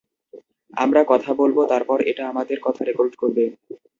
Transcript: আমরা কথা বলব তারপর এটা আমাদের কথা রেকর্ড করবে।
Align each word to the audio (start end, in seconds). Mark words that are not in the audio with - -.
আমরা 0.73 1.01
কথা 1.11 1.31
বলব 1.33 1.57
তারপর 1.65 1.97
এটা 2.11 2.23
আমাদের 2.31 2.57
কথা 2.61 2.81
রেকর্ড 2.83 3.13
করবে। 3.15 3.43